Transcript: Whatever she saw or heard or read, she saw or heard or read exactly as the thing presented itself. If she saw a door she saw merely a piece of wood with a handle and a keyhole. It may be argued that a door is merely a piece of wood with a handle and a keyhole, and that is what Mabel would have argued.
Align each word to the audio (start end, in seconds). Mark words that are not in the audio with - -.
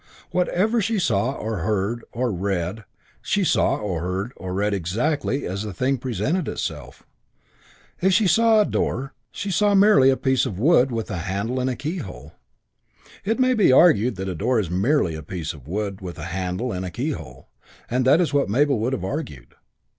Whatever 0.31 0.81
she 0.81 0.97
saw 0.97 1.33
or 1.33 1.57
heard 1.57 2.03
or 2.11 2.31
read, 2.31 2.85
she 3.21 3.43
saw 3.43 3.75
or 3.77 4.01
heard 4.01 4.31
or 4.35 4.51
read 4.51 4.73
exactly 4.73 5.45
as 5.45 5.61
the 5.61 5.73
thing 5.73 5.99
presented 5.99 6.47
itself. 6.47 7.05
If 8.01 8.11
she 8.11 8.25
saw 8.25 8.61
a 8.61 8.65
door 8.65 9.13
she 9.31 9.51
saw 9.51 9.75
merely 9.75 10.09
a 10.09 10.17
piece 10.17 10.47
of 10.47 10.57
wood 10.57 10.91
with 10.91 11.11
a 11.11 11.17
handle 11.19 11.59
and 11.59 11.69
a 11.69 11.75
keyhole. 11.75 12.33
It 13.23 13.39
may 13.39 13.53
be 13.53 13.71
argued 13.71 14.15
that 14.15 14.27
a 14.27 14.33
door 14.33 14.59
is 14.59 14.71
merely 14.71 15.13
a 15.13 15.21
piece 15.21 15.53
of 15.53 15.67
wood 15.67 16.01
with 16.01 16.17
a 16.17 16.25
handle 16.33 16.71
and 16.71 16.83
a 16.83 16.89
keyhole, 16.89 17.49
and 17.87 18.03
that 18.03 18.19
is 18.19 18.33
what 18.33 18.49
Mabel 18.49 18.79
would 18.79 18.93
have 18.93 19.05
argued. 19.05 19.53